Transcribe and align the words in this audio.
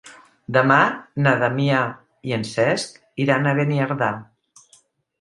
Demà 0.55 0.77
na 1.25 1.33
Damià 1.43 1.83
i 2.31 2.35
en 2.39 2.49
Cesc 2.55 2.99
iran 3.27 3.47
a 3.47 3.57
Beniardà. 3.63 4.13